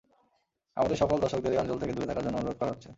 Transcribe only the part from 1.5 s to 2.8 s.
এই অঞ্চল থেকে দূরে থাকার জন্য অনুরোধ করা